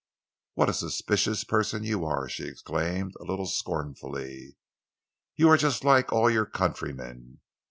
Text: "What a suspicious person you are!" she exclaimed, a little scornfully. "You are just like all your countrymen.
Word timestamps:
"What 0.55 0.67
a 0.67 0.73
suspicious 0.73 1.43
person 1.43 1.83
you 1.83 2.03
are!" 2.05 2.27
she 2.27 2.47
exclaimed, 2.47 3.13
a 3.19 3.23
little 3.23 3.45
scornfully. 3.45 4.57
"You 5.35 5.47
are 5.49 5.57
just 5.57 5.83
like 5.83 6.11
all 6.11 6.27
your 6.27 6.47
countrymen. 6.47 7.39